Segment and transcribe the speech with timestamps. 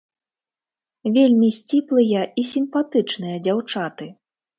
[1.17, 4.09] Вельмі сціплыя і сімпатычныя дзяўчаты.